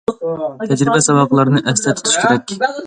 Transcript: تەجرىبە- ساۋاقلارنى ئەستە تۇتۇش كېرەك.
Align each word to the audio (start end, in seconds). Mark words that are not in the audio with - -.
تەجرىبە- 0.71 1.03
ساۋاقلارنى 1.09 1.63
ئەستە 1.73 1.97
تۇتۇش 2.01 2.21
كېرەك. 2.25 2.61